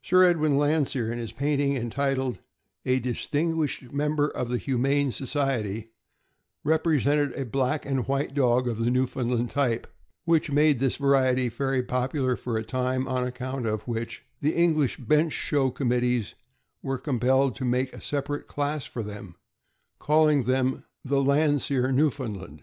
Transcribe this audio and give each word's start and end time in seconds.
Sir 0.00 0.24
Edwin 0.24 0.54
Landseer, 0.56 1.12
in 1.12 1.18
his 1.18 1.32
painting 1.32 1.76
entitled 1.76 2.38
"A 2.86 2.98
Dis 2.98 3.26
tinguished 3.28 3.92
Member 3.92 4.26
of 4.28 4.48
the 4.48 4.56
Humane, 4.56 5.12
Society," 5.12 5.90
represented 6.64 7.34
a 7.34 7.44
black 7.44 7.84
and 7.84 8.08
white 8.08 8.32
dog 8.32 8.68
of 8.68 8.78
the 8.78 8.90
Newfoundland 8.90 9.50
type, 9.50 9.86
which 10.24 10.50
made 10.50 10.78
this 10.78 10.96
variety 10.96 11.50
very 11.50 11.82
popular 11.82 12.36
for 12.36 12.56
a 12.56 12.64
time, 12.64 13.06
on 13.06 13.26
account 13.26 13.66
of 13.66 13.86
which 13.86 14.24
the 14.40 14.54
English 14.56 14.96
bench 14.96 15.34
show 15.34 15.68
committees 15.70 16.34
were 16.82 16.96
compelled 16.96 17.54
to 17.56 17.66
make 17.66 17.92
a 17.92 18.00
separate 18.00 18.46
class 18.48 18.86
for 18.86 19.02
them, 19.02 19.36
calling 19.98 20.44
them 20.44 20.84
the 21.04 21.22
Land 21.22 21.60
seer 21.60 21.92
Newfoundland. 21.92 22.62